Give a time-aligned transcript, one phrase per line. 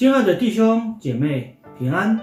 [0.00, 2.18] 亲爱的弟兄姐妹平安，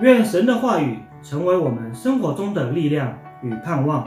[0.00, 4.06] 愿神的话语成为我们生活中的力量与盼望。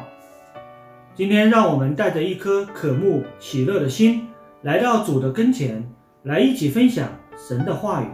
[1.15, 4.27] 今天，让我们带着一颗渴慕喜乐的心，
[4.61, 5.91] 来到主的跟前，
[6.21, 8.05] 来一起分享神的话语。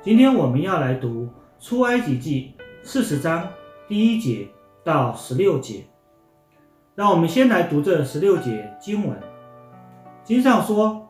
[0.00, 1.28] 今天我们要来读
[1.58, 3.48] 出埃及记四十章
[3.88, 4.46] 第一节
[4.84, 5.82] 到十六节。
[6.94, 9.18] 让我们先来读这十六节经文。
[10.22, 11.09] 经上说。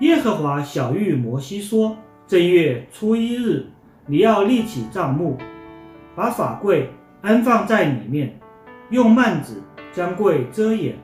[0.00, 1.94] 耶和华晓諭摩西说
[2.26, 3.66] ：“正月初一日，
[4.06, 5.36] 你要立起帐幕，
[6.16, 6.88] 把法柜
[7.20, 8.40] 安放在里面，
[8.88, 10.96] 用幔子将柜遮掩，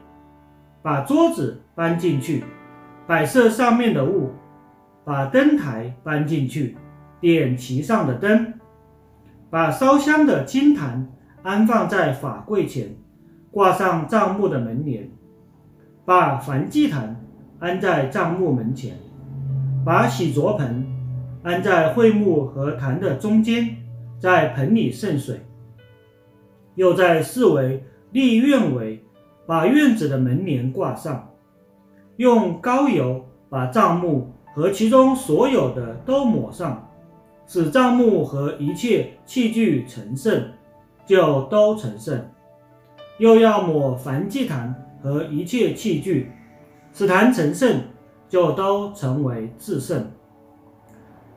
[0.80, 2.42] 把桌子搬进去，
[3.06, 4.32] 摆设上面的物，
[5.04, 6.74] 把灯台搬进去，
[7.20, 8.54] 点其上的灯，
[9.51, 11.06] 把烧香的金坛
[11.43, 12.96] 安放在法柜前，
[13.51, 15.10] 挂上帐幕的门帘，
[16.06, 17.15] 把燔祭坛。”
[17.59, 18.96] 安在帐幕门前，
[19.85, 20.87] 把洗濯盆
[21.43, 23.76] 安在会幕和坛的中间，
[24.18, 25.40] 在盆里盛水。
[26.74, 29.02] 又在四围立院围，
[29.46, 31.30] 把院子的门帘挂上，
[32.16, 36.90] 用膏油把帐幕和其中所有的都抹上，
[37.46, 40.51] 使帐幕和一切器具成圣，
[41.07, 42.23] 就都成圣。
[43.18, 46.30] 又要抹燔祭坛和一切器具。
[46.99, 47.83] 使坛成圣，
[48.27, 50.01] 就都成为至圣；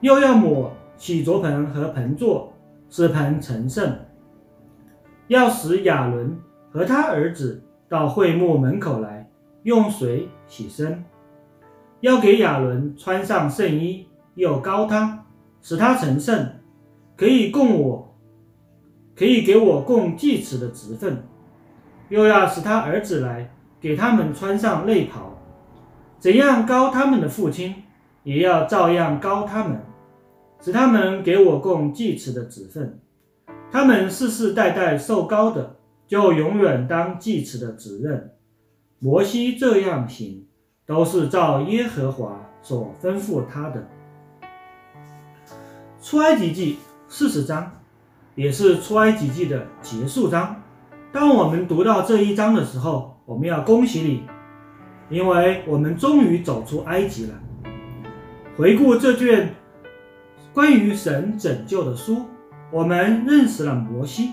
[0.00, 2.50] 又要抹洗濯盆和盆座，
[2.88, 3.94] 使盆成圣。
[5.28, 6.34] 要使亚伦
[6.72, 9.28] 和他儿子到会幕门口来，
[9.64, 11.04] 用水洗身。
[12.00, 15.26] 要给亚伦穿上圣衣，又膏他，
[15.60, 16.52] 使他成圣，
[17.18, 18.16] 可以供我，
[19.14, 21.22] 可以给我供祭司的职分。
[22.08, 25.36] 又要使他儿子来，给他们穿上内袍。
[26.20, 27.74] 怎样高他们的父亲，
[28.24, 29.80] 也要照样高他们，
[30.60, 33.00] 使他们给我供祭司的子分。
[33.72, 35.76] 他们世世代代受高的，
[36.06, 38.32] 就永远当祭司的职任。
[38.98, 40.46] 摩西这样行，
[40.84, 43.88] 都是照耶和华所吩咐他的。
[46.02, 46.76] 出埃及记
[47.08, 47.80] 四十章，
[48.34, 50.62] 也是出埃及记的结束章。
[51.12, 54.24] 当我们读到这一章的时候，我们要恭喜你。
[55.10, 57.34] 因为我们终于走出埃及了。
[58.56, 59.54] 回顾这卷
[60.52, 62.26] 关于神拯救的书，
[62.70, 64.30] 我们认识了摩西，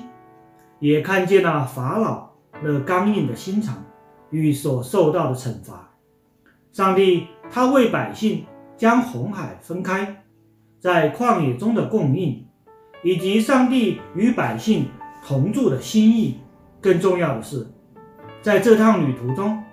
[0.79, 2.29] 也看见了法老
[2.61, 3.83] 那刚硬的心肠
[4.29, 5.89] 与所受到的惩罚。
[6.71, 8.45] 上帝他为百姓
[8.75, 10.23] 将红海分开，
[10.79, 12.45] 在旷野中的供应，
[13.03, 14.85] 以及上帝与百姓
[15.25, 16.39] 同住的心意。
[16.79, 17.65] 更重要的是，
[18.41, 19.63] 在这趟旅途中，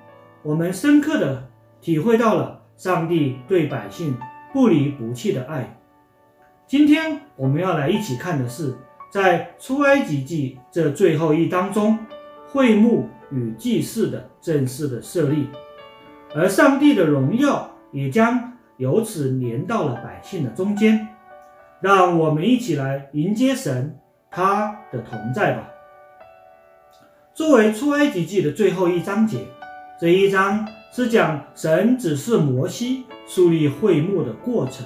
[0.44, 1.42] 我们深刻地
[1.80, 4.14] 体会到了上帝对百姓
[4.52, 5.74] 不离不弃的爱。
[6.66, 8.76] 今天我们要来一起看的是，
[9.10, 11.98] 在出埃及记这最后一章中，
[12.46, 15.48] 会幕与祭祀的正式的设立，
[16.34, 21.08] 而上帝的荣耀也将由此连到了百姓的中间。
[21.80, 23.98] 让我们一起来迎接神
[24.30, 25.70] 他的同在吧。
[27.32, 29.38] 作为出埃及记的最后一章节。
[30.00, 34.84] 这一章是讲神指示摩西树立会幕的过程。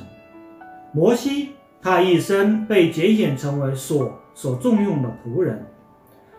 [0.93, 1.49] 摩西
[1.81, 5.65] 他一生被拣选成为所所重用的仆人，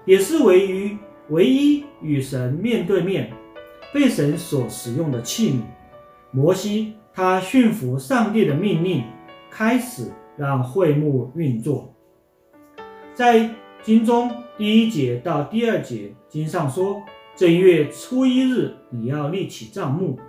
[0.05, 0.97] 也是唯一
[1.29, 3.33] 唯一与神面对面、
[3.91, 5.61] 被神所使用的器皿。
[6.29, 9.03] 摩西他驯服上帝的命令，
[9.49, 11.91] 开始让会幕运作。
[13.15, 13.49] 在
[13.81, 17.01] 经中第一节到第二节经上说。
[17.39, 20.19] 正月初一日，你要立起帐幕。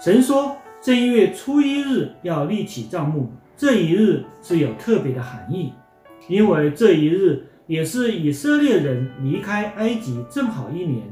[0.00, 5.74] 神说，正月初一日要立起帐幕，这一日是有特别的含义，
[6.28, 11.02] 因为这一日也是以色列人离开埃及正好一年。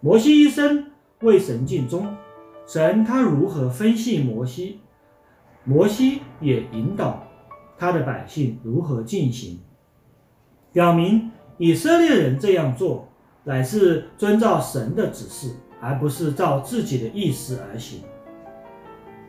[0.00, 0.90] 摩西一生
[1.20, 2.12] 为神尽忠，
[2.66, 4.80] 神他如何分析摩西，
[5.62, 7.28] 摩西也引导
[7.78, 9.60] 他的百姓如何进行，
[10.72, 13.08] 表明以色列人这样做。
[13.44, 15.50] 乃是遵照神的指示，
[15.80, 18.00] 而不是照自己的意思而行。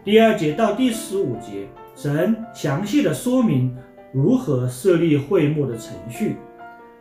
[0.04, 3.76] 第二节到第十五节，神详细的说明
[4.12, 6.36] 如何设立会幕的程序。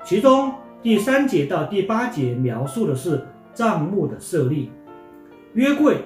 [0.05, 4.70] 其中第三节到第八节描述的是帐幕的设立。
[5.55, 5.99] 约柜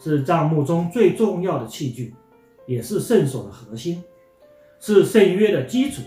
[0.00, 2.14] 是帐幕中最重要的器具，
[2.66, 4.02] 也是圣所的核心，
[4.80, 6.02] 是圣约的基础，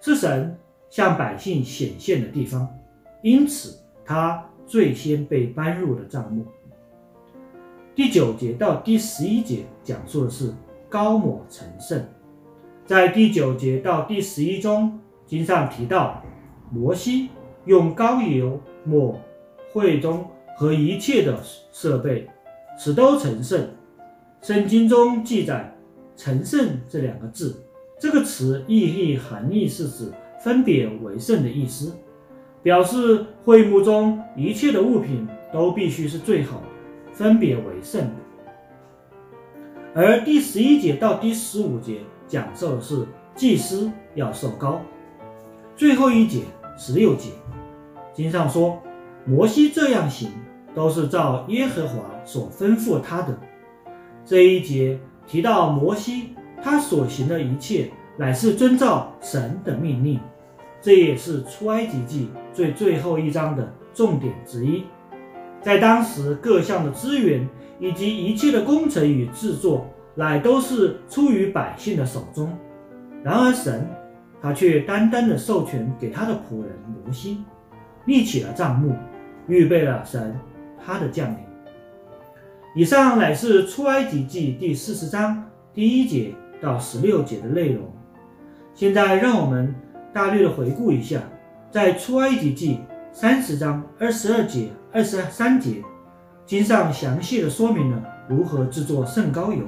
[0.00, 0.56] 是神
[0.88, 2.68] 向百姓显现的地方。
[3.22, 6.44] 因此，他最先被搬入了帐幕。
[7.94, 10.52] 第九节到第十一节讲述的是
[10.88, 12.04] 高抹成圣。
[12.84, 16.22] 在第九节到第十一中，经上提到
[16.70, 17.28] 摩西
[17.64, 19.20] 用膏油抹
[19.72, 20.26] 会中
[20.56, 21.38] 和一切的
[21.70, 22.28] 设备，
[22.76, 23.70] 使都成圣。
[24.40, 25.72] 圣经中记载
[26.16, 27.62] “成圣”这两个字，
[28.00, 31.94] 这个词意义含义是指分别为圣的意思，
[32.62, 36.62] 表示会幕中一切的物品都必须是最好，
[37.12, 38.08] 分别为圣。
[39.94, 44.80] 而第十一节到第十五节讲授的是祭司要受膏。
[45.76, 46.42] 最后一节
[46.78, 47.30] 十六节，
[48.14, 48.78] 经上说
[49.24, 50.30] 摩西这样行，
[50.74, 53.38] 都是照耶和华所吩咐他的。
[54.24, 60.20] 这一节提到摩西他所行的一切，乃是遵照神的命令。
[60.82, 64.84] 这也是出埃及记最最后一章的重点之一。
[65.62, 67.48] 在当时各项的资源。
[67.80, 69.84] 以及一切的工程与制作，
[70.14, 72.56] 乃都是出于百姓的手中。
[73.24, 73.84] 然而神，
[74.40, 77.42] 他却单单的授权给他的仆人摩西，
[78.04, 78.94] 立起了帐幕，
[79.48, 80.38] 预备了神
[80.78, 81.38] 他的降临。
[82.76, 85.44] 以上乃是出埃及记第四十章
[85.74, 87.82] 第一节到十六节的内容。
[88.74, 89.74] 现在让我们
[90.12, 91.20] 大略的回顾一下，
[91.70, 92.80] 在出埃及记
[93.12, 95.82] 三十章二十二节、二十三节。
[96.44, 99.64] 经上详细的说明了如何制作圣膏油，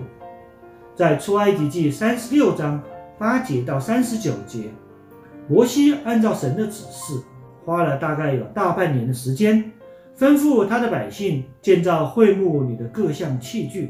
[0.95, 2.83] 在出埃及记三十六章
[3.17, 4.65] 八节到三十九节，
[5.49, 7.15] 摩西按照神的指示，
[7.65, 9.73] 花了大概有大半年的时间，
[10.19, 13.87] 吩咐他的百姓建造会幕里的各项器具；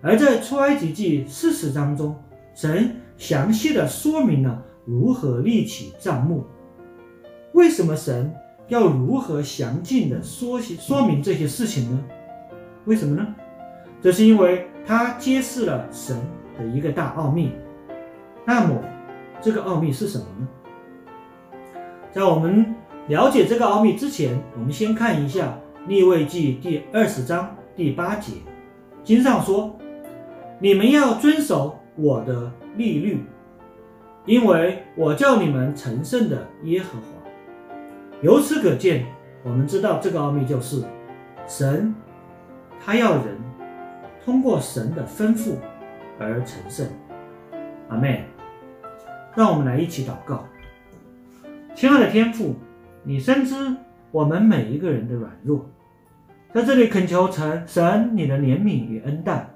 [0.00, 2.16] 而在出埃及记四十章中，
[2.54, 6.44] 神详细的说明了如何立起帐目。
[7.52, 8.32] 为什么神？
[8.68, 12.04] 要如何详尽的说说明这些事情呢？
[12.84, 13.34] 为什么呢？
[14.00, 16.16] 这是因为它揭示了神
[16.56, 17.50] 的一个大奥秘。
[18.46, 18.80] 那么，
[19.40, 20.48] 这个奥秘是什么呢？
[22.12, 22.74] 在我们
[23.08, 28.34] 了解这个奥秘之前，我们先看一下利未记第二十章第八节，
[29.02, 29.76] 经上说
[30.60, 33.18] ：“你们要遵守我的律例，
[34.30, 37.06] 因为我叫你们成圣的耶和华。”
[38.22, 39.04] 由此可见，
[39.42, 40.84] 我们知道这个奥秘就是
[41.48, 41.92] 神，
[42.78, 43.36] 他要人
[44.24, 45.56] 通过神的吩咐
[46.16, 46.86] 而成圣。
[47.88, 48.24] 阿妹。
[49.34, 50.44] 让我们来一起祷告。
[51.74, 52.54] 亲爱的天父，
[53.02, 53.54] 你深知
[54.12, 55.68] 我们每一个人的软弱，
[56.54, 59.50] 在这里恳求神，神你的怜悯与恩待，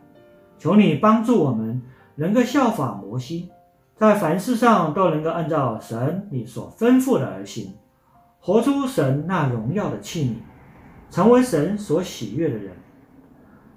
[0.59, 1.81] 求你帮助我们
[2.17, 3.51] 能够效法摩西，
[3.97, 7.75] 在凡事上都能够按照神你所吩咐的而行。
[8.41, 12.73] 活出神那荣耀的器皿，成为神所喜悦的人。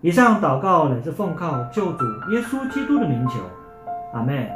[0.02, 3.40] 以上祷告乃是奉靠救主耶稣基督的名求，
[4.14, 4.50] 阿门。